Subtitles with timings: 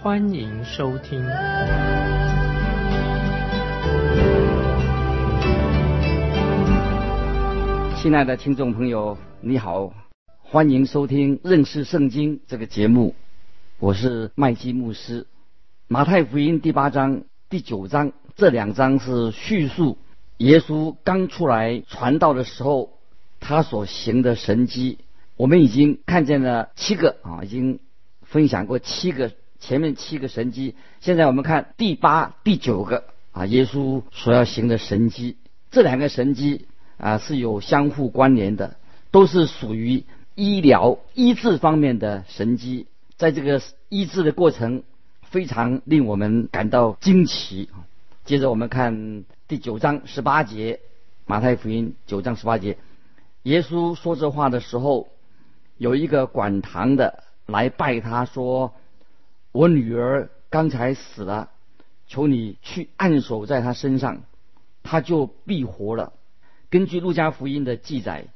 [0.00, 1.20] 欢迎收听。
[8.00, 9.92] 亲爱的听众朋友，你好。
[10.40, 13.16] 欢迎收听认识圣经这个节目，
[13.80, 15.26] 我是麦基牧师。
[15.88, 19.98] 马太福音第八章、第九章这两章是叙述
[20.36, 22.90] 耶稣刚出来传道的时候，
[23.40, 24.98] 他所行的神迹。
[25.36, 27.80] 我们已经看见了七个啊，已经
[28.22, 30.74] 分享过七个前面七个神迹。
[31.00, 35.36] 现在我们看第八、第九个啊，耶稣所要行的神迹。
[35.70, 38.76] 这两个神迹啊是有相互关联的，
[39.10, 40.04] 都是属于。
[40.40, 44.84] 医疗医治方面的神迹，在这个医治的过程
[45.20, 47.68] 非常令我们感到惊奇。
[48.24, 50.78] 接着我们看第九章十八节，
[51.26, 52.78] 马太福音九章十八节，
[53.42, 55.08] 耶稣说这话的时候，
[55.76, 58.74] 有一个管堂的来拜他说
[59.52, 61.50] ：“我女儿刚才死了，
[62.06, 64.22] 求你去按手在她身上，
[64.82, 66.12] 她就必活了。”
[66.70, 68.26] 根据路加福音的记载，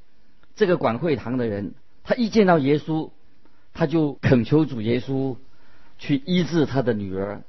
[0.56, 1.74] 这个管会堂的人。
[2.04, 3.10] 他一见到耶稣，
[3.74, 5.36] 他就恳求主耶稣
[5.98, 7.42] 去医治他的女儿。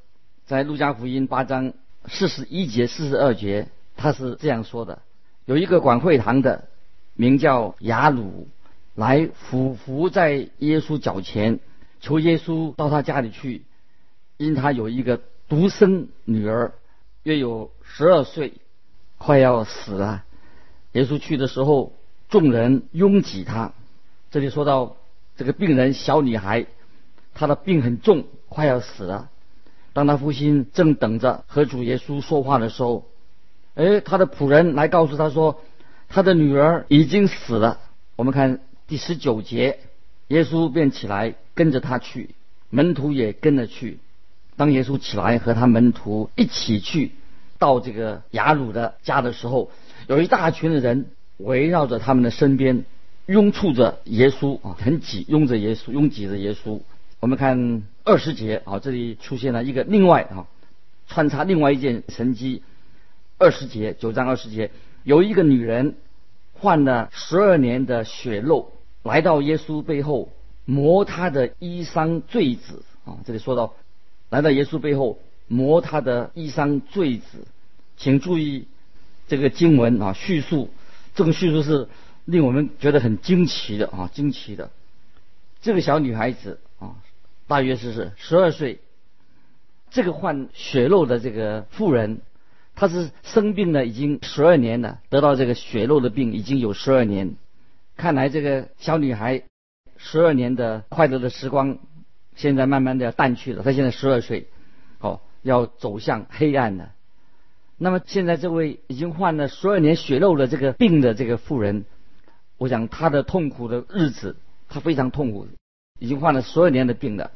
[0.45, 1.73] 在路加福音八章
[2.05, 5.01] 四十一节、四十二节，他是这样说的：
[5.45, 6.67] 有一个管会堂的，
[7.15, 8.47] 名叫雅鲁，
[8.93, 11.59] 来俯伏在耶稣脚前，
[12.03, 13.63] 求耶稣到他家里去，
[14.35, 16.73] 因他有一个独生女儿，
[17.23, 18.55] 约有十二岁，
[19.17, 20.25] 快要死了。
[20.91, 21.93] 耶稣去的时候，
[22.27, 23.71] 众人拥挤他。
[24.31, 24.97] 这里说到
[25.37, 26.65] 这个病人小女孩，
[27.33, 29.29] 她的病很重，快要死了。
[29.93, 33.05] 当她父亲正等着和主耶稣说话的时候，
[33.75, 35.61] 哎，他的仆人来告诉他说，
[36.09, 37.79] 他的女儿已经死了。
[38.17, 39.79] 我们看第十九节，
[40.33, 42.31] 耶稣便起来跟着他去，
[42.71, 43.99] 门徒也跟着去。
[44.57, 47.11] 当耶稣起来和他门徒一起去
[47.59, 49.69] 到这个雅鲁的家的时候，
[50.07, 51.05] 有一大群的人
[51.37, 52.83] 围绕着他们的身边。
[53.25, 56.81] 拥簇着耶稣啊，很挤，拥着耶稣，拥挤着耶稣。
[57.21, 60.45] 我们看二十节啊，这里出现了一个另外啊，
[61.07, 62.63] 穿插另外一件神迹。
[63.37, 64.71] 二十节九章二十节，
[65.03, 65.95] 有一个女人
[66.59, 70.31] 患了十二年的血漏，来到耶稣背后
[70.65, 73.19] 磨他的衣裳坠子啊。
[73.25, 73.75] 这里说到
[74.29, 77.45] 来到耶稣背后磨他的衣裳坠子，
[77.97, 78.67] 请注意
[79.27, 80.69] 这个经文啊，叙述
[81.13, 81.87] 这个叙述是。
[82.25, 84.71] 令我们觉得很惊奇的啊，惊奇的，
[85.61, 86.95] 这个小女孩子啊，
[87.47, 88.79] 大约是是十二岁。
[89.91, 92.21] 这个患血肉的这个妇人，
[92.75, 97.35] 她是生病了已经十二年了，得到这个血肉的病已经有十二年。
[98.03, 99.43] 看来这个小女孩
[99.95, 101.77] 十二年的快乐的时光，
[102.35, 103.63] 现在慢慢的要淡去了。
[103.63, 104.49] 她现在十二岁，
[104.99, 106.91] 哦，要走向黑暗了。
[107.77, 111.85] 那么现在这位已经患了十二年血肉的这个病的这个妇人。
[112.57, 114.35] 我想他的痛苦的日子，
[114.67, 115.47] 他非常痛苦，
[115.97, 117.31] 已经患了十二年的病了。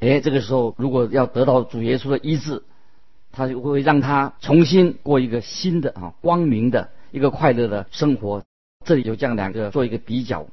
[0.00, 2.62] 哎，这个时候如果要得到主耶稣的医治，
[3.30, 8.44] 他就会让他重新过一个新的啊光明的一个快乐的生活。
[8.84, 10.46] 这里有这样两个做一个比较，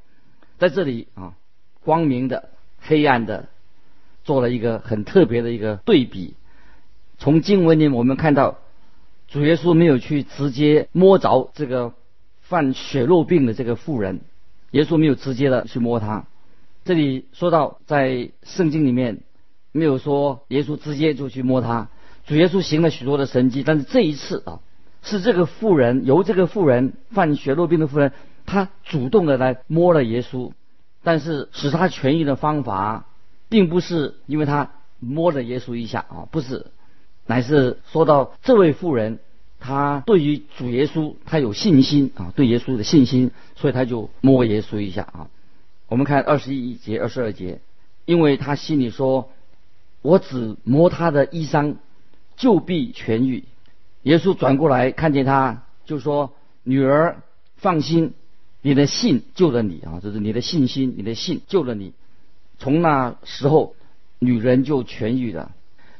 [0.58, 1.34] 在这里啊
[1.84, 3.48] 光明的、黑暗的，
[4.24, 6.34] 做了一个很特别的一个对比。
[7.18, 8.58] 从经文里我们看到，
[9.28, 11.94] 主耶稣没有去直接摸着这个。
[12.42, 14.22] 犯血肉病的这个妇人，
[14.72, 16.26] 耶稣没有直接的去摸她。
[16.84, 19.20] 这里说到在圣经里面
[19.70, 21.90] 没有说耶稣直接就去摸她。
[22.26, 24.58] 主耶稣行了许多的神迹，但是这一次啊，
[25.02, 28.12] 是这个妇人由这个妇人犯血肉病的妇人，
[28.46, 30.52] 她主动的来摸了耶稣。
[31.02, 33.06] 但是使她痊愈的方法，
[33.48, 36.66] 并不是因为她摸了耶稣一下啊，不是，
[37.26, 39.18] 乃是说到这位妇人。
[39.62, 45.28] 他对于主耶稣，他有信心啊，对耶稣的信心，所以他就摸耶稣一下啊。
[45.86, 47.60] 我们看二十一节、二十二节，
[48.06, 49.28] 因为他心里说
[50.00, 51.74] ：“我只摸他的衣裳，
[52.38, 53.44] 就必痊愈。”
[54.02, 56.32] 耶稣转过来看见他，就说
[56.64, 57.22] ：“女儿，
[57.56, 58.14] 放心，
[58.62, 61.92] 你的信救了你啊，就是你的信心，你的信救了你。”
[62.58, 63.74] 从那时候，
[64.18, 65.52] 女人就痊愈了。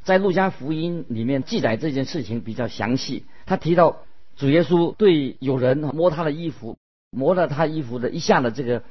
[0.02, 3.24] 在路加福音里面记载这件事情比较详细。
[3.44, 3.98] 他提到
[4.36, 6.78] 主耶稣对有人摸他的衣服，
[7.10, 8.82] 摸了他衣服的一下的这个，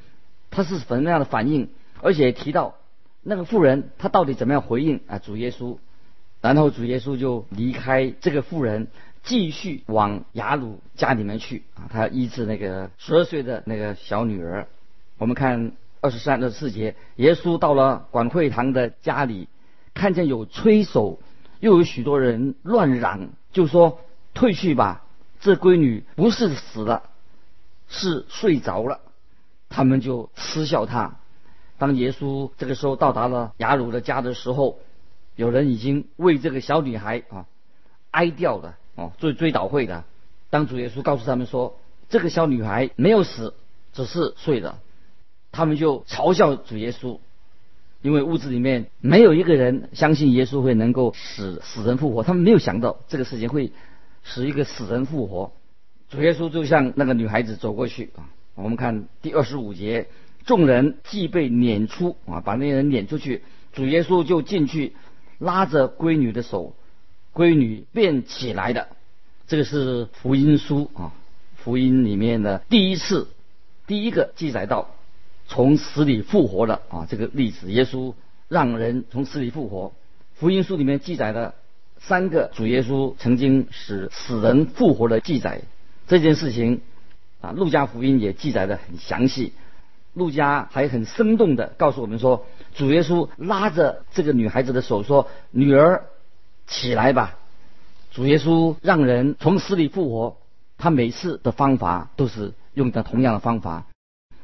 [0.52, 1.70] 他是什么样的反应？
[2.02, 2.76] 而且提到
[3.24, 5.18] 那个妇人，他到底怎么样回应啊？
[5.18, 5.78] 主耶稣，
[6.42, 8.88] 然后主耶稣就离开这个妇人，
[9.24, 11.90] 继续往雅鲁家里面去啊。
[11.92, 14.68] 他医治那个十二岁的那个小女儿。
[15.18, 19.50] 我们看二十三、二十四节，耶稣到了管会堂的家里，
[19.94, 21.20] 看见有吹手，
[21.60, 24.00] 又有许多人乱嚷，就说
[24.34, 25.04] ：“退去吧，
[25.42, 27.04] 这闺女不是死了，
[27.90, 29.02] 是睡着了。”
[29.68, 31.18] 他们就嗤笑他。
[31.78, 34.80] 当耶稣这个时候到达了雅鲁的家的时候，
[35.40, 37.46] 有人已经为这个小女孩啊
[38.12, 40.04] 哀悼了哦，做追悼会的。
[40.50, 43.54] 当主耶稣告诉他们说这个小女孩没有死，
[43.94, 44.82] 只是睡了，
[45.54, 47.20] 他们就嘲笑主耶稣，
[48.02, 53.72] 因为屋子里面没有一个人相信耶稣会能够使死人复活，他们没有想到这个事情会
[54.24, 55.54] 使一个死人复活。
[56.10, 60.08] 主耶稣就向那个女孩子走过去啊，我们看第二十五节。
[60.46, 64.96] 众人既被撵出啊，把那些人撵出去，主耶稣就进去
[65.40, 66.76] 拉着闺女的手，
[67.34, 68.88] 闺女便起来的。
[69.48, 71.12] 这个是福音书啊，
[71.56, 73.28] 福音里面的第一次，
[73.88, 74.90] 第一个记载到
[75.48, 77.72] 从死里复活的啊这个例子。
[77.72, 78.14] 耶稣
[78.48, 79.94] 让人从死里复活。
[80.36, 81.56] 福音书里面记载的
[82.00, 85.62] 三个主耶稣曾经使死人复活的记载，
[86.08, 86.82] 这件事情
[87.42, 89.54] 啊，路加福音也记载的很详细。
[90.20, 92.46] 路加还很生动的告诉我们说，
[92.76, 96.04] 主耶稣拉着这个女孩子的手说：“女儿，
[96.68, 97.40] 起来吧。”
[98.12, 100.38] 主耶稣让人从死里复活，
[100.78, 103.86] 他每次的方法都是用的同样的方法，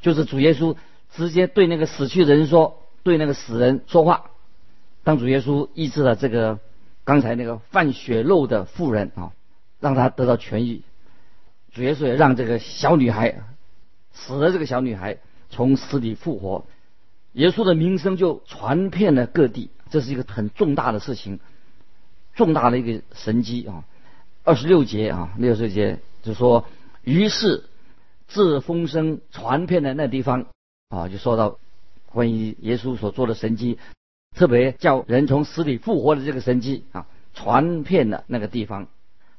[0.00, 0.76] 就是主耶稣
[1.14, 4.30] 直接对那个死去的人说，对那个死人说话。
[5.04, 6.58] 当主耶稣医治了这个
[7.04, 9.32] 刚才那个犯血肉的妇人啊，
[9.78, 10.82] 让他得到痊愈，
[11.72, 13.42] 主耶稣也让这个小女孩
[14.12, 15.18] 死了这个小女孩。
[15.48, 16.66] 从死里复活，
[17.32, 21.38] 耶稣的名声就传遍了各地，这是一个很重大的事情，
[22.34, 23.84] 重大的一个神迹啊！
[24.44, 26.66] 二十六节啊，六十节就说，
[27.02, 27.64] 于是
[28.26, 30.46] 自风声传遍了那地方
[30.88, 31.58] 啊，就说到
[32.10, 33.78] 关于耶稣所做的神迹，
[34.34, 38.88] 特别叫人从死里复活的这个神迹啊，传遍了那个地方。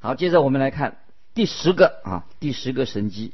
[0.00, 0.98] 好，接着我们来看
[1.34, 3.32] 第十个啊，第十个神迹。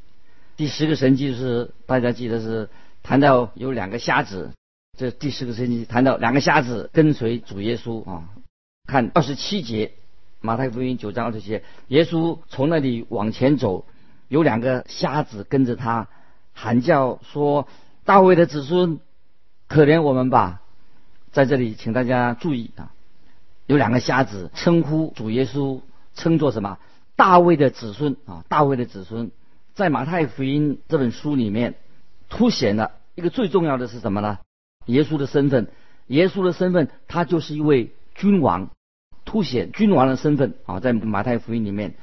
[0.56, 2.69] 第十个神迹是大家记得是
[3.03, 4.53] 谈到有两个瞎子，
[4.97, 8.29] 这第十个神迹谈到两个瞎子跟随主耶稣啊。
[8.87, 9.93] 看二十七节，
[10.41, 13.85] 马太福音九章二十七节，耶稣从那里往前走，
[14.29, 16.09] 有两个瞎子跟着他，
[16.53, 17.67] 喊叫说
[18.05, 19.01] ：“大卫的子孙，
[19.67, 20.62] 可怜我们吧！”
[21.33, 22.93] 在这里，请大家注意啊，
[23.67, 25.81] 有两个瞎子称呼主耶稣，
[26.15, 26.79] 称作什么？
[27.17, 29.33] 大卫的子孙啊，大卫的子孙。
[29.75, 31.75] 在马太福音这本书里面，
[32.29, 34.38] 凸显了一个最重要的是什么呢？
[34.87, 35.67] 耶稣的身份，
[36.06, 38.71] 耶稣的身份，他就是一位君王，
[39.25, 40.79] 凸显君王的身份啊。
[40.79, 41.94] 在马太福音里面，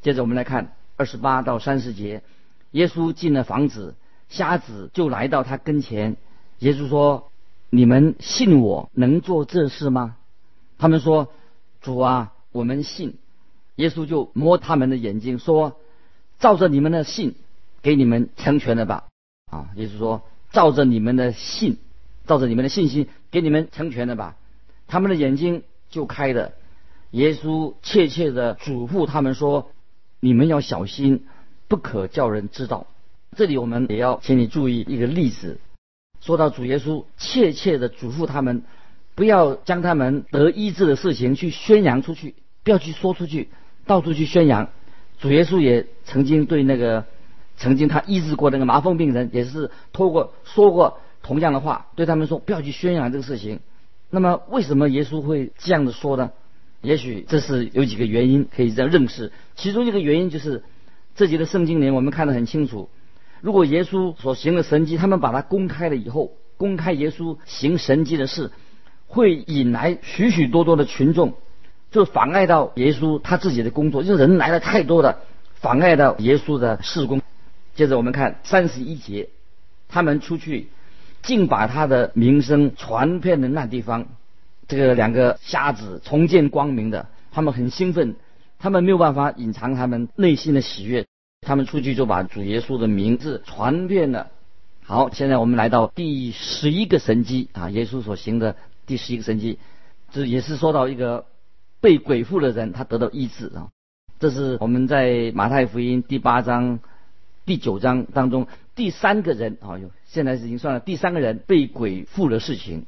[0.00, 2.22] 接着我们来看二十八到三十节，
[2.70, 3.96] 耶稣进了房子，
[4.30, 6.16] 瞎子就来到他跟前，
[6.60, 7.30] 耶稣说
[7.68, 10.16] ：“你们信我能做这事吗？”
[10.78, 11.30] 他们说
[11.82, 13.18] ：“主啊，我们信。”
[13.76, 15.78] 耶稣就摸他们的眼睛说。
[16.40, 17.36] 照着你们的信，
[17.82, 19.04] 给你们成全了吧？
[19.52, 21.76] 啊，也就是说，照着你们的信，
[22.26, 24.36] 照着你们的信心，给你们成全了吧？
[24.88, 26.52] 他们的眼睛就开了。
[27.10, 29.70] 耶稣切切的嘱咐他们说
[30.18, 31.26] ：“你们要小心，
[31.68, 32.86] 不可叫人知道。”
[33.36, 35.60] 这里我们也要请你注意一个例子。
[36.20, 38.62] 说到主耶稣切切的嘱咐他们，
[39.14, 43.50] 不要将他们得医治的事情去宣扬出去，不要去说出去，
[43.86, 44.70] 到处去宣扬。
[45.20, 47.04] 主耶稣也曾经对那个
[47.56, 53.60] 曾经他医治过那个麻风病人，也是透过说过同样的话，对他们说不要去宣扬这个事情。
[54.08, 56.30] 那么为什么耶稣会这样的说呢？
[56.80, 59.30] 也许这是有几个原因可以这样认识。
[59.54, 60.64] 其中一个原因就是
[61.14, 62.88] 这节的圣经里我们看得很清楚，
[63.42, 68.50] 如果耶稣所行的神迹，他们把它公开了以后，公开耶稣行神迹的事，
[69.06, 71.34] 会引来许许多多的群众。
[71.90, 75.18] 就妨碍到耶稣他自己的工作，就是人来的太多了，
[75.56, 77.20] 妨碍到耶稣的事工。
[77.74, 79.28] 接着我们看三十一节，
[79.88, 80.68] 他们出去，
[81.22, 84.06] 竟把他的名声传遍了那地方。
[84.68, 88.14] 这个两个瞎子重见光明的，他们很兴奋，
[88.60, 91.06] 他们没有办法隐藏他们内心的喜悦，
[91.40, 94.28] 他们出去就把主耶稣的名字传遍了。
[94.84, 98.54] 好，现在我们来到第十一个神迹啊，耶稣所行的
[98.86, 99.58] 第十一个神迹，
[100.12, 101.24] 这也是说到一个。
[101.80, 103.68] 被鬼附的人他得到医治啊。
[104.18, 106.80] 这是我们在马太福音第八章、
[107.46, 112.84] 第九章当中第三个人啊，现在已经算了第三个人被鬼附的事情，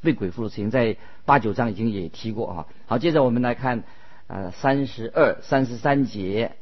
[0.00, 2.66] 被鬼附的事情在八九章已经也提过啊。
[2.86, 3.84] 好，接着我们来看
[4.28, 6.52] 呃三十二、三十三节，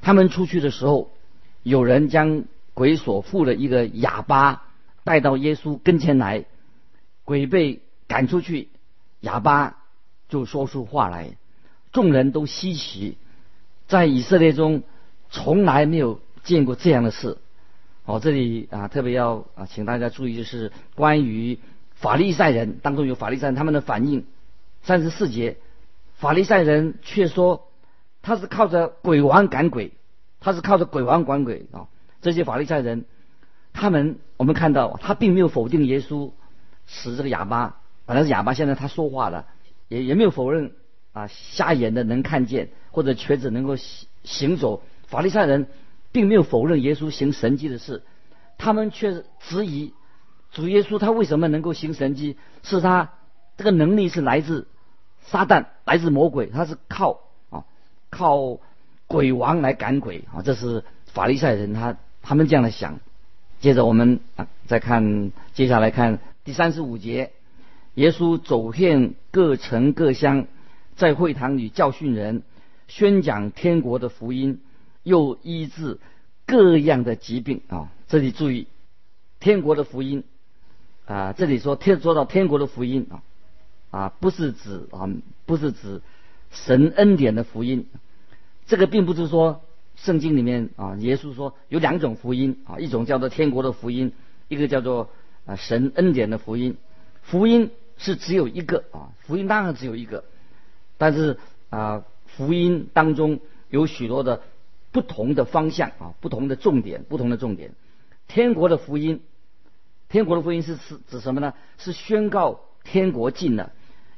[0.00, 1.10] 他们出去的时候，
[1.64, 4.62] 有人将鬼所附的一个哑巴
[5.02, 6.44] 带到耶稣跟前来，
[7.24, 8.68] 鬼被赶出去，
[9.20, 9.78] 哑巴
[10.28, 11.36] 就说出话来，
[11.92, 13.16] 众人都稀奇。
[13.88, 14.82] 在以色列中，
[15.30, 17.38] 从来没有见过这样的事。
[18.04, 21.58] 哦，这里啊，特别要啊，请大家注意，就是关于
[21.94, 24.26] 法利赛人当中有法利赛人他们的反应。
[24.82, 25.56] 三十四节，
[26.14, 27.68] 法利赛人却说
[28.22, 29.92] 他是靠着鬼王赶鬼，
[30.40, 31.88] 他是靠着鬼王赶鬼啊。
[32.22, 33.04] 这些法利赛人，
[33.72, 36.30] 他们我们看到他并没有否定耶稣
[36.86, 39.46] 使这个哑巴，本来是哑巴，现在他说话了，
[39.88, 40.72] 也也没有否认
[41.12, 42.70] 啊瞎眼的能看见。
[42.90, 45.66] 或者瘸子能够行行走，法利赛人
[46.12, 48.02] 并没有否认耶稣行神迹的事，
[48.56, 49.92] 他们却质疑
[50.50, 52.38] 主耶稣他为什么能够行神迹？
[52.62, 53.12] 是他
[53.58, 54.66] 这个能力是来自
[55.26, 57.66] 撒旦，来自魔鬼，他是靠啊
[58.08, 58.60] 靠
[59.06, 63.00] 鬼王来赶鬼啊，这是法利赛人他他们这样的想。
[63.60, 67.32] 接着我们啊再看接下来看第三十五节，
[67.96, 70.46] 耶稣走遍各城各乡，
[70.96, 72.42] 在会堂里教训人。
[72.88, 74.60] 宣讲天国的福音，
[75.02, 75.98] 又医治
[76.46, 77.90] 各样的疾病啊！
[78.06, 78.68] 这里注意，
[79.40, 80.22] 天国的福音
[81.06, 83.22] 啊，这里说天说到天国的福音啊
[83.90, 85.08] 啊，不是指啊，
[85.46, 86.00] 不是指
[86.50, 87.86] 神恩典的福音。
[88.66, 89.62] 这个并不是说
[89.96, 94.12] 圣经里面啊，耶稣说有两种福音啊，一种叫做天国的福音，
[94.46, 95.10] 一个叫做
[95.46, 96.76] 啊神恩典的福音。
[97.22, 100.24] 福音是只有一个啊，福音当然只有一个，
[100.98, 101.38] 但是
[101.70, 102.04] 啊。
[102.36, 104.42] 福音当中有许多的
[104.92, 107.72] 不同的方向啊，不同的重点，不同的重点。
[108.28, 109.22] 天国的福音，
[110.10, 111.54] 天国的福音是是指什么呢？
[111.78, 113.72] 是宣告天国近了，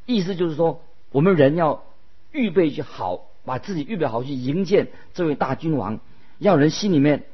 [0.05, 0.83] 意思就是说，
[1.13, 1.85] 我们人要
[2.33, 6.01] 预备去好，把自己预备好去迎接这位大君王，
[6.39, 7.25] 要人心里面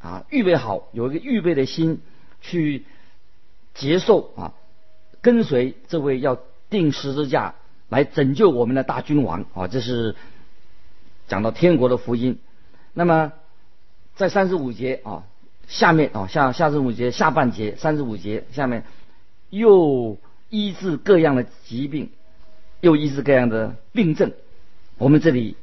[0.00, 2.00] 啊预备好，有一个预备的心
[2.40, 2.86] 去
[3.74, 4.54] 接受啊，
[5.22, 7.54] 跟随这位要定十字架。
[7.90, 9.66] 来拯救我们的大君王啊！
[9.66, 10.14] 这是
[11.26, 12.38] 讲到天国的福音。
[12.94, 13.32] 那么
[14.14, 15.24] 在三十五节啊
[15.66, 18.84] 下面啊下下十五节下半节三十五节下面
[19.48, 20.18] 又
[20.50, 22.10] 医治各样的疾病，
[22.80, 24.34] 又医治各样的病症。
[24.96, 25.56] 我们这里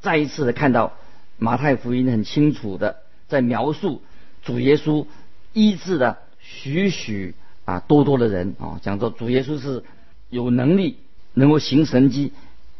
[0.00, 0.94] 再一次的看到
[1.36, 2.96] 马太福音很清楚的
[3.28, 4.00] 在描述
[4.42, 5.04] 主耶稣
[5.52, 7.34] 医治的许许
[7.68, 9.82] 啊多多的人啊，讲说主耶稣是
[10.30, 10.96] 有能力。
[11.34, 12.32] 能够行神迹，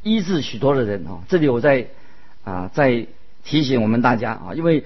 [0.02, 1.22] 医治许多的人啊！
[1.28, 1.86] 这里我在
[2.42, 3.06] 啊在
[3.44, 4.84] 提醒我们大家啊，因为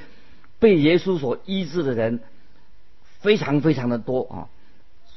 [0.59, 2.21] 被耶稣所医治的人
[3.21, 4.37] 非常非常的多啊，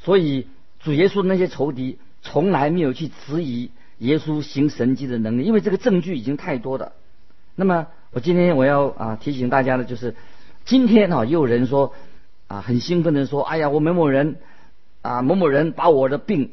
[0.04, 0.48] 所以
[0.80, 6.94] 主耶稣那些仇敌从来没有去质疑耶稣行神迹的能力，因为这个证据已经太多了。
[7.56, 10.16] 那么我今天我要啊提醒大家的就是，
[10.64, 11.94] 今天啊又有人说
[12.48, 14.38] 啊很兴奋的说，哎呀我某某人
[15.06, 16.52] 啊某某人把我的病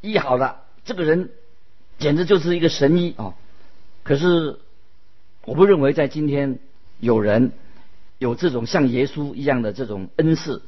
[0.00, 0.62] 医好了。
[0.84, 1.30] 这个人
[1.98, 3.34] 简直就是一个神医啊！
[4.04, 4.58] 可是
[5.44, 6.58] 我不认为在今天
[7.00, 7.52] 有人
[8.18, 10.62] 有这种像耶稣一样的这种恩赐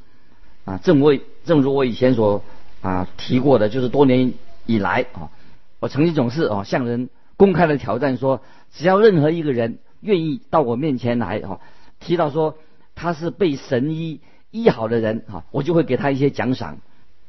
[0.65, 0.77] 啊。
[0.83, 2.43] 正我正如我以前所
[2.81, 4.33] 啊提过的，就是多年
[4.65, 5.31] 以来啊，
[5.79, 8.41] 我曾经总是啊向人公开的挑战说，
[8.73, 11.59] 只要任何一个人愿意到我面前来啊，
[12.01, 12.57] 提到说
[12.95, 14.19] 他是被神医
[14.51, 16.77] 医好的人啊，我就会给他一些奖赏。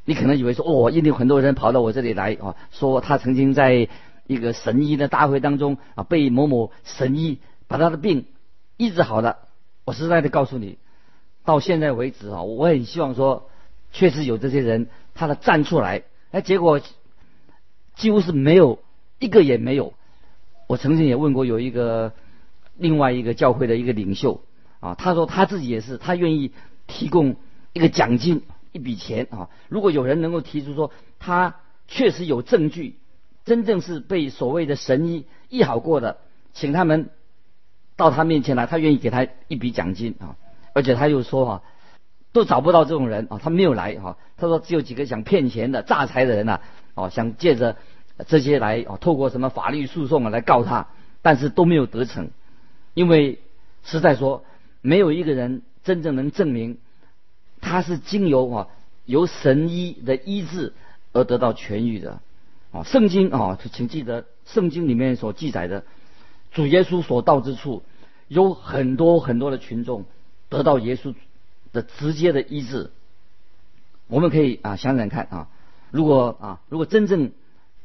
[0.05, 3.89] 你可能以为说哦，印度很多人跑到我这里来啊，说他曾经在
[4.27, 8.27] 一个神医的大会当中啊，被某某神医把他的病
[8.77, 9.39] 医治好了。
[9.85, 10.79] 我实在的告诉你，
[11.45, 13.49] 到现在为止啊，我很希望说，
[13.93, 16.81] 确实有这些人，他的站出来，哎，结果
[17.95, 18.79] 几乎是没有
[19.19, 19.95] 一个也没有。
[20.67, 22.13] 我曾经也问过有一个
[22.77, 24.43] 另外一个教会的一个领袖
[24.81, 26.53] 啊，他说他自己也是，他愿意
[26.87, 27.37] 提供
[27.73, 28.43] 一个奖金。
[28.75, 29.51] 一笔钱啊！
[29.69, 30.91] 如果有人能够提出说
[31.21, 31.55] 他
[31.87, 32.97] 确实有证据，
[33.45, 36.19] 真正是被所谓的神医医好过的，
[36.55, 37.11] 请他们
[37.95, 40.35] 到他面前来，他愿意给他一笔奖金啊！
[40.73, 41.63] 而且他又说哈，
[42.33, 44.19] 都找不到这种人啊，他没有来哈。
[44.37, 46.61] 他说只有几个想骗钱的诈财的人呐，
[46.95, 47.77] 哦，想借着
[48.27, 50.89] 这些来哦，透过什么法律诉讼啊来告他，
[51.23, 52.31] 但是都没有得逞，
[52.93, 53.39] 因为
[53.85, 54.45] 实在说
[54.81, 56.79] 没有一个人真正能证明。
[57.65, 58.69] 他是经由啊
[59.07, 60.75] 由神医的医治
[61.13, 62.21] 而得到痊愈的，
[62.71, 65.85] 啊，圣经啊，请记得圣经里面所记载的
[66.53, 67.83] 主耶稣所到之处，
[68.29, 70.05] 有很多很多的群众
[70.51, 71.15] 得到耶稣
[71.73, 72.91] 的直接的医治。
[74.09, 75.49] 我们可以啊想想看啊，
[75.91, 77.33] 如果啊如果真正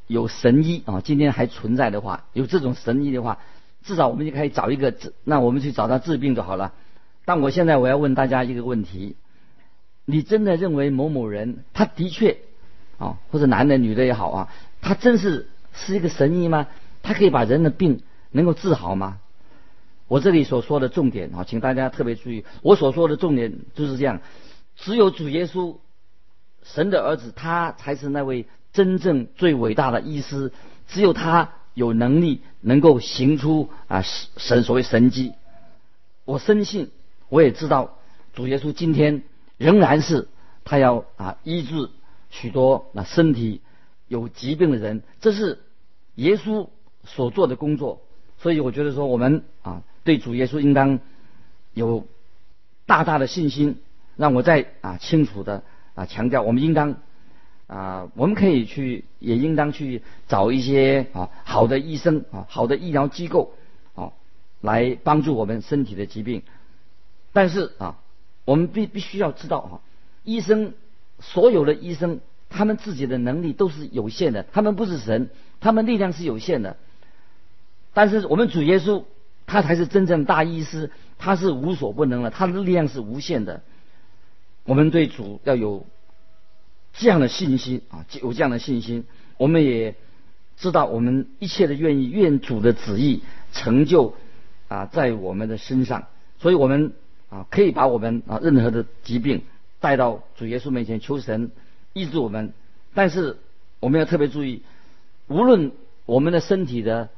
[0.07, 3.39] 有神医啊，今天还存在的话，有这种神医的话，
[3.83, 6.73] 至少我们就可以找一个治，那我们去找他治病就好了。
[7.25, 9.15] 但我现在我要问大家一个问题：
[10.09, 12.37] 你真的认为某某人他的确
[12.97, 16.67] 啊，或者男的女的也好啊，他真是是一个神医吗？
[17.03, 18.01] 他可以把人的病
[18.31, 19.19] 能够治好吗？
[20.07, 24.21] 我这里所说的重点啊，请大家特别注意，我所说的重点就是这样：
[24.75, 25.77] 只有主耶稣，
[26.63, 28.45] 神的儿子，他才是那位。
[28.71, 30.53] 真正最伟大的医师，
[30.87, 34.03] 只有他有能力能够行出啊
[34.37, 35.33] 神所谓神迹。
[36.23, 36.91] 我深信，
[37.29, 37.97] 我也知道，
[38.35, 39.23] 主耶稣今天
[39.59, 40.27] 仍然是
[40.65, 41.91] 他要啊医治
[42.31, 43.61] 许多那身体
[44.07, 45.59] 有疾病的人，这是
[46.15, 46.69] 耶稣
[47.03, 48.01] 所做的工作。
[48.39, 50.99] 所以我觉得说，我们啊对主耶稣应当
[51.75, 52.07] 有
[52.87, 53.77] 大大的信心。
[54.17, 55.63] 让我再啊清楚的
[55.93, 56.95] 啊强调，我们应当。
[57.67, 63.53] 啊，我们可以去，也应当去找一些啊好的医生啊，好的医疗机构
[63.93, 64.11] 啊，
[64.59, 66.41] 来帮助我们身体的疾病。
[67.31, 67.99] 但是啊，
[68.49, 69.71] 我们必必须要知道啊，
[70.23, 70.73] 医生
[71.19, 75.29] 所有的医生，他们自己的能力都是有限的，他们不是神，
[75.59, 76.75] 他们力量是有限的。
[77.93, 79.03] 但是我们主耶稣，
[79.45, 80.89] 他才是真正大医师，
[81.19, 83.61] 他是无所不能的，他的力量是无限的。
[84.63, 85.85] 我们对主要有。
[86.91, 89.05] 这样的信心啊，有这样的信心，
[89.37, 89.95] 我们也
[90.57, 93.21] 知道，我们一切的愿意，愿主的旨意
[93.53, 94.15] 成就
[94.67, 96.07] 啊，在我们的身上。
[96.39, 96.93] 所以，我们
[97.29, 99.41] 啊，可以把我们啊任何的疾病
[99.79, 101.51] 带到主耶稣面前，求神
[101.93, 102.53] 医治我们。
[102.93, 103.37] 但是，
[103.79, 104.61] 我们要特别注意，
[105.27, 105.71] 无论
[106.05, 107.09] 我们的身体的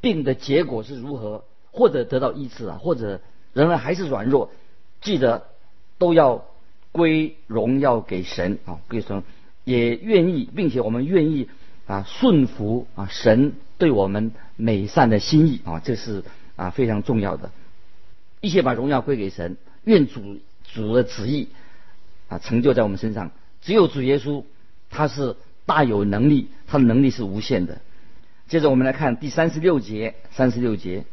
[0.00, 3.20] 病的结果是如何，或者得到医治啊，或者
[3.52, 4.50] 仍然还是软弱，
[5.00, 5.44] 记得
[5.98, 6.44] 都要。
[6.96, 9.24] 归荣耀给神啊，归神
[9.64, 11.48] 也愿意，并且我们愿意
[11.88, 16.22] 啊顺服啊神对我们美善的心意啊，这是
[16.54, 17.50] 啊非常重要的。
[18.44, 21.48] 一切把荣耀归给神，愿主主的旨意
[22.28, 23.30] 啊成就在我们身上。
[23.62, 24.44] 只有主耶稣，
[24.90, 27.80] 他是大有能力，他的能力是无限的。
[28.48, 31.04] 接着我们来看第三十六节，三十六节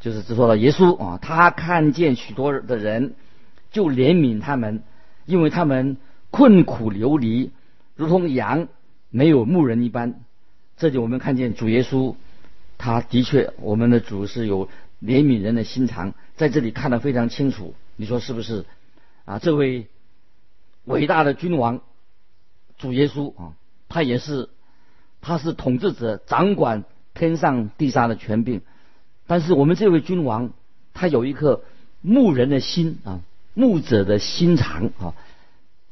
[0.00, 3.14] 就是只说到耶稣啊，他看见许多的人。
[3.70, 4.82] 就怜悯他们，
[5.26, 5.98] 因为他们
[6.30, 7.50] 困苦流离，
[7.96, 8.66] 如同羊
[9.10, 10.14] 没有牧人一般。
[10.78, 12.14] 这里我们看见主耶稣，
[12.78, 14.70] 他的确，我们的主是有
[15.02, 17.74] 怜悯人的心肠，在这里看得非常清楚。
[17.96, 18.64] 你说是不是？
[19.24, 19.86] 啊，这位
[20.84, 21.80] 伟大的君王
[22.78, 23.52] 主耶稣啊，
[23.88, 24.48] 他也是，
[25.20, 26.84] 他是统治者，掌管
[27.14, 28.62] 天上地下的权柄。
[29.26, 30.52] 但是我们这位君王，
[30.94, 31.62] 他有一颗
[32.00, 33.20] 牧人的心啊。
[33.54, 35.14] 牧者的心肠啊，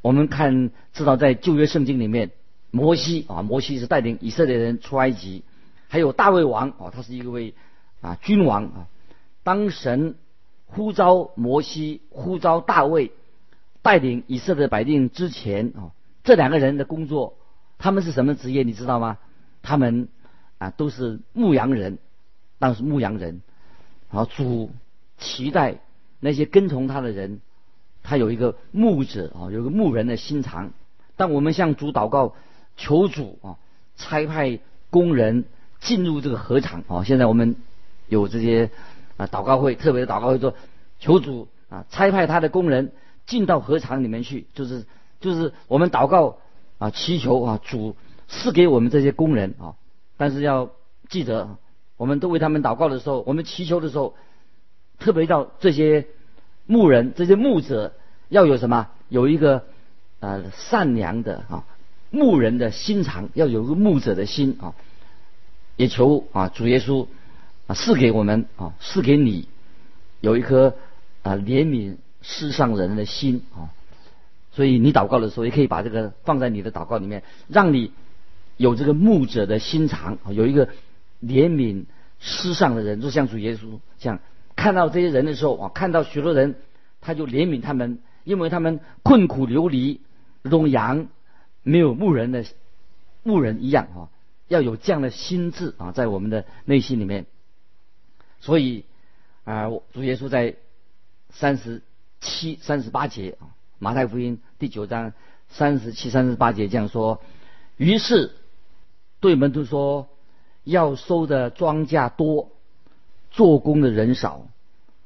[0.00, 2.30] 我们看知道在旧约圣经里面，
[2.70, 5.42] 摩西啊，摩西是带领以色列人出埃及，
[5.88, 7.54] 还有大卫王啊，他是一位
[8.02, 8.86] 啊君王啊。
[9.46, 10.16] 当神
[10.64, 13.12] 呼召摩西、呼召大卫
[13.80, 17.34] 带领以色列百姓之前啊，这两个人的工作，
[17.78, 18.64] 他们是什么职业？
[18.64, 19.18] 你知道吗？
[19.62, 20.08] 他们
[20.58, 21.98] 啊都是牧羊人，
[22.58, 23.40] 当时牧羊人，
[24.10, 24.72] 然后主
[25.16, 25.76] 期待
[26.18, 27.40] 那些跟从他的人。
[28.02, 30.72] 他有一个牧者啊，有个牧人的心肠。
[31.14, 32.34] 当我们向主祷告，
[32.76, 33.58] 求主啊
[33.96, 34.58] 差派
[34.90, 35.44] 工人
[35.78, 37.04] 进入这个河场啊。
[37.04, 37.54] 现在我们
[38.08, 38.72] 有这些
[39.16, 40.54] 啊祷告会，特别的祷告会说，
[40.98, 42.92] 求主啊差派他的工人
[43.26, 44.84] 进到河场里面去，就是
[45.20, 46.38] 就是我们祷告
[46.78, 47.96] 啊祈求啊主
[48.28, 49.74] 赐给我们这些工人啊。
[50.16, 50.70] 但是要
[51.08, 51.56] 记得，
[51.96, 54.14] 我们都为他们祷告的时候，我们祈求的时候，
[54.98, 56.06] 特别到这些。
[56.68, 57.92] 牧人这些牧者
[58.28, 58.88] 要有什么？
[59.08, 59.66] 有一个
[60.18, 61.64] 呃善良的啊
[62.10, 64.74] 牧人的心肠，要有一个牧者的心啊。
[65.76, 67.06] 也求啊主耶稣
[67.66, 69.48] 啊赐给我们啊赐给你
[70.20, 70.74] 有一颗
[71.22, 73.70] 啊怜悯世上人的心啊。
[74.52, 77.92] 所以你祷告的时候也可以把这个放在你的祷告里面，让你
[78.56, 80.68] 有这个牧者的心肠，有一个
[81.22, 81.84] 怜悯
[82.20, 84.18] 世上的人，就像主耶稣这样。
[84.54, 86.54] 看到这些人的时候啊，看到许多人，
[87.02, 90.00] 他就怜悯他们，因为他们困苦流离，
[90.40, 91.08] 如同羊
[91.62, 92.46] 没有牧人的
[93.22, 94.08] 牧人一样啊，
[94.48, 97.26] 要有这样的心智啊，在我们的内心里面。
[98.40, 98.84] 所以
[99.44, 100.56] 啊，主耶稣在
[101.30, 101.82] 三十
[102.20, 105.12] 七、三十八节啊，马太福音第九章
[105.48, 107.20] 三十七、三十八节这样说：
[107.76, 108.32] 于是
[109.20, 110.08] 对门徒说
[110.64, 112.50] ：“要收的庄稼多，
[113.30, 114.46] 做工的人少，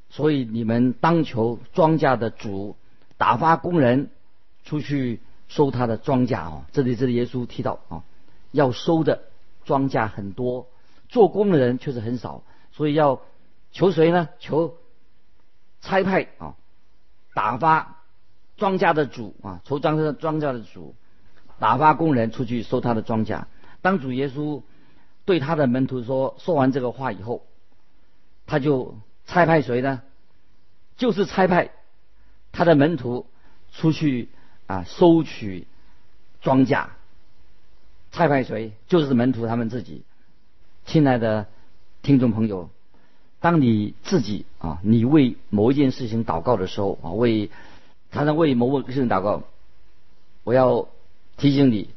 [0.08, 2.76] 所以你们当求庄稼的主
[3.16, 4.10] 打发工人
[4.64, 8.04] 出去收他的庄稼哦。”这里这里耶稣提到啊，
[8.52, 9.22] 要收的
[9.64, 10.66] 庄稼很多，
[11.08, 12.42] 做工的人却是很少，
[12.80, 13.20] 所以要
[13.72, 14.30] 求谁呢？
[14.38, 14.78] 求
[15.82, 16.54] 差派啊，
[17.34, 17.98] 打发
[18.56, 20.94] 庄稼的主啊，求庄稼庄稼的主
[21.58, 23.44] 打发工人出去收他的庄稼。
[23.82, 24.62] 当主耶稣
[25.26, 27.44] 对他的门徒说说完这个话以后，
[28.46, 30.00] 他就差派谁呢？
[30.96, 31.72] 就是差派
[32.50, 33.26] 他的门徒
[33.72, 34.30] 出去
[34.66, 35.66] 啊收取
[36.40, 36.86] 庄稼。
[38.10, 38.72] 差派谁？
[38.86, 40.02] 就是门徒他们自己。
[40.86, 41.46] 亲爱的
[42.02, 42.70] 听众朋友，
[43.40, 47.50] 当你自己啊，你为某一件事情祷告的时候啊，为
[48.10, 49.42] 常常为某个事情祷告，
[50.44, 50.88] 我要
[51.36, 51.90] 提醒你，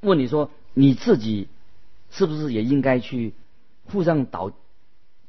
[0.00, 0.50] 问你说。
[0.78, 1.48] 你自己
[2.10, 3.32] 是不是也应该去
[3.86, 4.52] 付上祷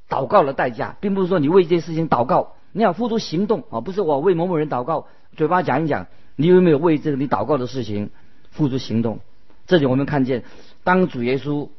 [0.09, 3.79] 祷告的代价，并不是说你为这件事情祷告，你要付出行动啊！
[3.79, 8.09] 不是我为某某人祷告，嘴巴讲一讲，你有没有为这个你祷告的事情
[8.51, 9.21] 付出行动？
[9.67, 10.43] 这里我们看见，
[10.83, 11.69] 当主耶稣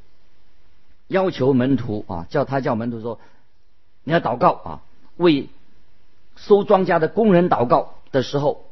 [1.09, 3.19] 要求门徒啊，叫他叫门徒说
[4.05, 4.83] 你要祷告啊，
[5.17, 5.49] 为
[6.37, 8.65] 收庄稼的工人祷告的时候，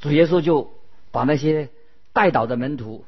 [0.00, 0.72] 主耶稣就
[1.10, 1.68] 把那些
[2.12, 3.04] 带祷的门徒。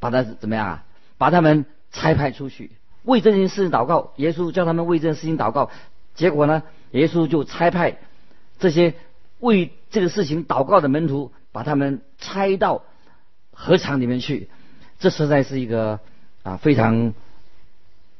[0.00, 0.84] 把他怎么样啊？
[1.16, 2.72] 把他们差派出去
[3.04, 4.12] 为这件事情祷告。
[4.16, 5.70] 耶稣叫他们为这件事情祷告，
[6.14, 7.96] 结果呢，耶稣就差派
[8.58, 8.96] 这些
[9.40, 12.82] 为这个事情祷告的门徒，把他们拆到
[13.50, 14.50] 河场里面去。
[14.98, 16.00] 这实在是一个
[16.44, 17.12] 啊非常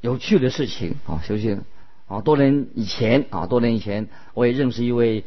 [0.00, 1.22] 有趣的事情啊！
[1.24, 1.62] 首先
[2.08, 5.22] 啊，多年以前啊，多年以前，我也认识一位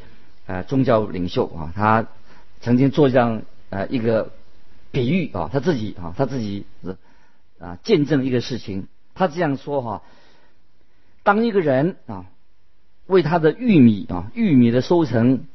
[0.48, 2.06] 呃宗教领袖啊，他
[2.60, 4.34] 曾经做这样呃一个。
[4.90, 6.66] 比喻啊，他自己啊，他自己
[7.60, 8.88] 啊见证一个事情。
[9.14, 10.02] 他这样说哈：
[11.24, 12.26] 当一个人啊
[13.06, 15.46] 为他的玉米啊玉米的收成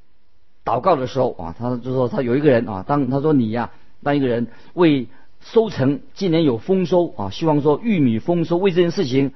[0.66, 3.70] 祷告的时候啊，他就说他有一个人啊，当他说你呀，
[4.02, 5.08] 当一个人为
[5.42, 9.34] 收成今年有丰收啊，希望说玉米丰收为这件事情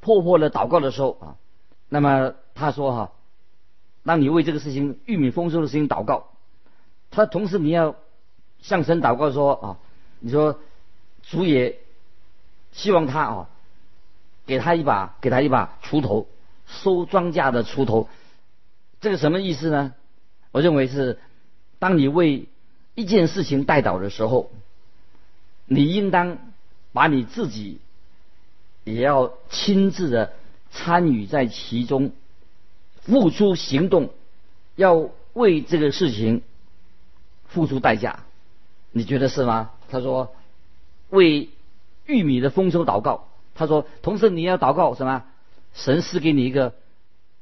[0.00, 1.36] 破破的祷告的时候啊，
[1.88, 3.12] 那么他说哈，
[4.04, 6.28] 当你为这个事情玉米丰收的事情祷告，
[7.10, 7.94] 他同时你要。
[8.60, 9.78] 向神祷告说啊，
[10.18, 10.58] 你说
[11.22, 11.78] 主也
[12.72, 13.48] 希望他啊，
[14.46, 16.26] 给他一把给他一把锄头，
[16.66, 18.08] 收庄稼的锄头，
[19.00, 19.94] 这个什么意思呢？
[20.50, 21.20] 我认为是，
[21.78, 22.48] 当你为
[22.96, 24.50] 一件事情代祷的时候，
[25.68, 26.38] 你应当
[26.92, 27.78] 把你自己
[28.84, 30.32] 也要亲自的
[30.70, 32.10] 参与在其中，
[33.02, 34.10] 付出行动，
[34.74, 36.42] 要为这个事情
[37.46, 38.24] 付出代价。
[38.90, 39.70] 你觉得是吗？
[39.90, 40.34] 他说
[41.10, 41.50] 为
[42.06, 43.28] 玉米的丰收祷告。
[43.54, 45.24] 他说，同时你要祷告什么？
[45.74, 46.74] 神是给你一个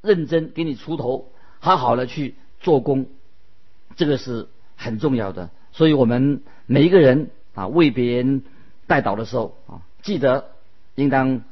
[0.01, 3.07] 认真，给你出头，好好的去做工，
[3.97, 5.51] 这个是很重要的。
[5.73, 8.45] 所以我们每一个人啊，为别人
[8.87, 10.51] 代祷的时候啊，记得
[10.95, 11.43] 应当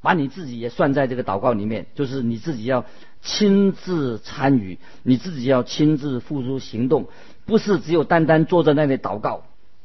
[0.00, 2.86] 把你自己也算在这个祷告里面，就是你自己要
[3.20, 7.08] 亲自参与，你自己要亲自付出行动。
[7.46, 9.42] 不是只有单单坐在那里祷告，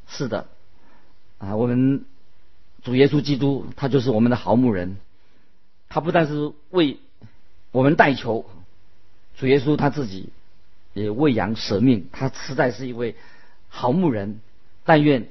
[0.08, 0.46] 是的，
[1.40, 2.06] 啊，我们
[2.84, 4.98] 主耶稣基督他就是我们的好牧人，
[5.90, 7.00] 他不但是为
[7.72, 8.46] 我们代求，
[9.38, 10.30] 主耶稣他自己
[10.94, 13.16] 也为羊舍命，他实在是一位
[13.68, 14.40] 好牧人。
[14.86, 15.28] 但愿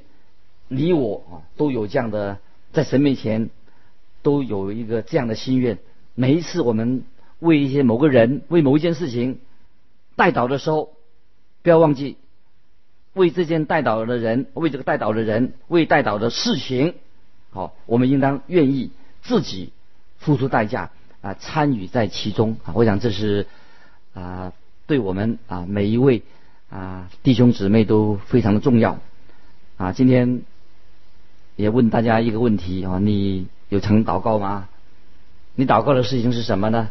[0.69, 2.39] 你我啊都有这样的
[2.73, 3.51] 在神面前
[4.23, 5.79] 都有一个这样的心愿。
[6.15, 7.03] 每一次我们
[7.41, 9.41] 为一些某个人为某一件事情
[10.15, 10.93] 代祷的时候。
[11.61, 12.17] 不要忘记，
[13.15, 16.95] 为这件带导的人，为这个带导的人，为带导的事情，
[17.51, 19.73] 好，我们应当愿意自己
[20.19, 22.73] 付出代价啊，参与在其中啊。
[22.75, 23.49] 我想这是
[24.15, 24.53] 啊，
[24.87, 26.23] 对我们啊每一位
[26.71, 28.99] 啊弟兄姊妹都非常的重要
[29.77, 29.93] 啊。
[29.93, 30.43] 今天
[31.59, 34.69] 也问大家一个问题啊，你有曾祷告吗？
[35.57, 36.91] 你祷告的事情是什么呢？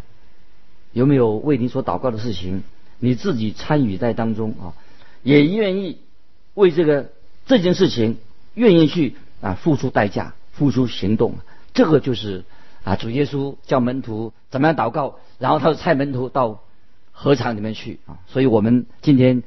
[0.92, 2.64] 有没有为你所祷告的事情？
[3.00, 4.76] 你自己参与在当中啊，
[5.24, 6.00] 也愿意
[6.54, 7.12] 为这个
[7.46, 8.18] 这件事情
[8.56, 11.36] 愿意去啊付出代价、付出行动，
[11.74, 12.44] 这个就是
[12.84, 16.62] 啊主耶稣叫门徒怎么样祷告，然后他就差门徒到
[17.14, 18.20] 河场里面去啊。
[18.28, 19.44] 所以我们今天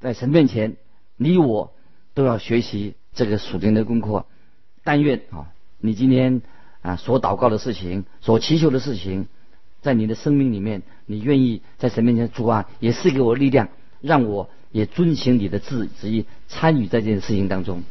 [0.00, 0.76] 在神面前，
[1.18, 1.74] 你我
[2.14, 4.24] 都要学习这个属灵的功课。
[4.84, 6.42] 但愿啊，你今天
[6.82, 9.26] 啊所祷告的事情、所祈求的事情。
[9.80, 13.68] 在你的生命里面，你愿意在神面前主啊，也赐给我力量，
[14.00, 17.82] 让我也遵行你的旨旨意，参与在这件事情当中。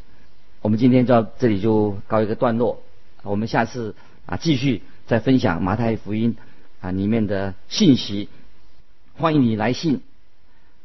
[0.61, 2.81] 我们今天到这里就告一个段落，
[3.23, 3.93] 我们下次
[4.25, 6.37] 啊继续再分享马太福音
[6.79, 8.29] 啊里面的信息。
[9.17, 9.99] 欢迎你来信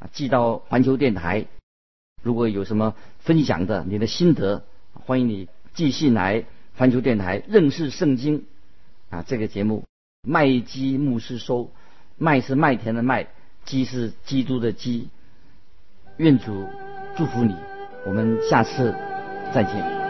[0.00, 1.46] 啊寄到环球电台。
[2.20, 8.46] 如果有什么分享的你的心得，欢迎你继续来环球电台认识圣经
[9.10, 9.84] 啊这个节目。
[10.26, 11.70] 麦基牧师收，
[12.16, 13.28] 麦是麦田的麦，
[13.64, 15.08] 基是基督的基。
[16.16, 16.66] 愿主
[17.16, 17.54] 祝福你，
[18.06, 18.94] 我们下次
[19.54, 20.05] 再见。